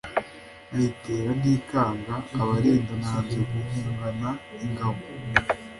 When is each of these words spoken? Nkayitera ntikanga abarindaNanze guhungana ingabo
Nkayitera 0.71 1.31
ntikanga 1.39 2.13
abarindaNanze 2.41 3.37
guhungana 3.51 4.29
ingabo 4.63 5.01